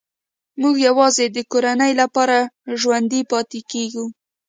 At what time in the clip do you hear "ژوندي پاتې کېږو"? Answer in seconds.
2.79-4.05